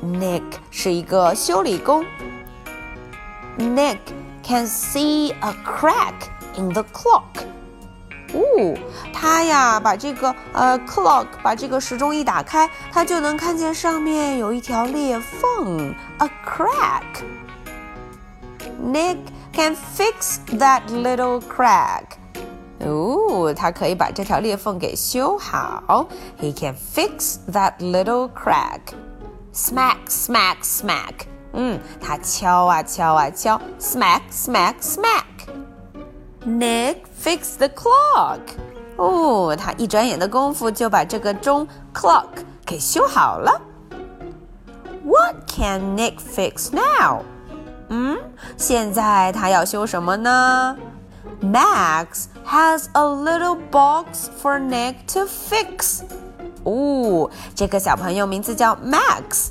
[0.00, 2.04] Nick 是一个修理工。
[3.58, 3.98] Nick
[4.44, 6.14] can see a crack
[6.56, 7.24] in the clock.
[8.32, 8.78] 哦，
[9.12, 17.02] 他呀把这个呃 clock 把这个时钟一打开，他就能看见上面有一条裂缝，a crack.
[18.80, 19.18] Nick
[19.58, 22.18] can fix that little crack.
[22.80, 26.06] 哦，他可以把这条裂缝给修好。
[26.40, 28.80] He can fix that little crack.
[29.54, 31.26] Smack, smack, smack.
[31.52, 35.24] 嗯，他敲啊敲啊敲，smack, smack, smack.
[36.44, 38.40] Nick fix the clock.
[38.96, 42.26] 哦，他一转眼的功夫就把这个钟 clock
[42.66, 43.62] 给修好了。
[45.04, 47.22] What can Nick fix now?
[47.89, 48.17] 嗯，
[48.57, 50.77] 现在他要修什么呢
[51.41, 56.01] ？Max has a little box for Nick to fix.
[56.63, 59.49] 哦，这个小朋友名字叫 Max，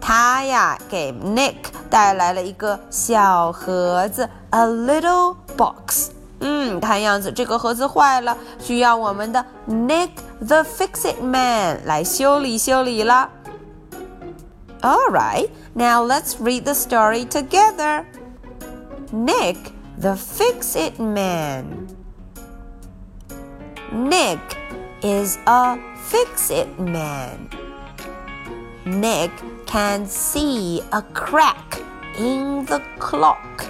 [0.00, 1.56] 他呀给 Nick
[1.88, 6.10] 带来了一个小盒子，a little box。
[6.42, 10.10] 嗯，看样子这个盒子坏了，需要我们的 Nick
[10.46, 13.28] the Fix It Man 来修理修理了。
[14.82, 18.06] All right, now let's read the story together.
[19.12, 21.94] Nick the Fix It Man.
[23.92, 24.40] Nick
[25.02, 27.50] is a Fix It Man.
[28.86, 29.30] Nick
[29.66, 31.82] can see a crack
[32.18, 33.66] in the clock.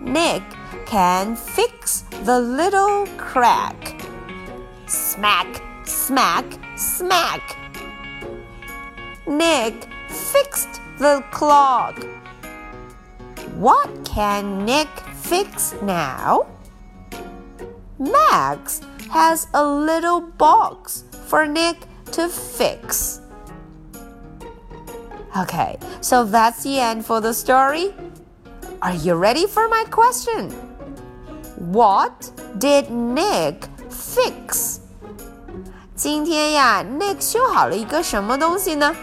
[0.00, 0.42] Nick
[0.84, 4.02] can fix the little crack.
[4.86, 6.44] Smack, smack,
[6.76, 7.65] smack.
[9.25, 11.95] Nick fixed the clock.
[13.55, 16.47] What can Nick fix now?
[17.97, 21.77] Max has a little box for Nick
[22.11, 23.21] to fix.
[25.37, 27.93] Okay, so that's the end for the story.
[28.81, 30.49] Are you ready for my question?
[31.71, 34.79] What did Nick fix?
[35.95, 38.95] 今天呀，Nick 修好了一个什么东西呢？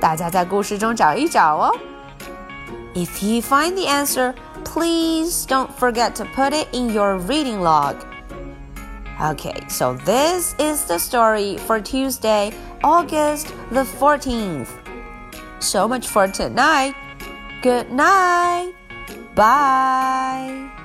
[0.00, 1.72] 大家在故事中找一找哦。
[2.96, 4.34] if you find the answer,
[4.64, 8.06] please don't forget to put it in your reading log.
[9.20, 14.68] Okay, so this is the story for Tuesday, August the 14th.
[15.58, 16.94] So much for tonight.
[17.60, 18.72] Good night.
[19.34, 20.79] Bye.